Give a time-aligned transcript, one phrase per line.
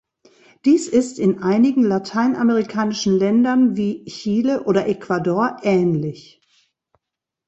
[0.65, 6.41] Dies ist in einigen lateinamerikanischen Ländern wie Chile oder Ecuador ähnlich.